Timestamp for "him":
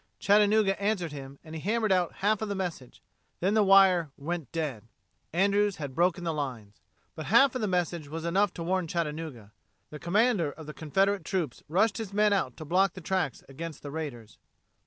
1.11-1.37